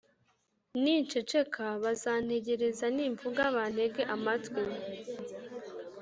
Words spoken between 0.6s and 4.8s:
Ninceceka bazantegereza, nimvuga bantege amatwi;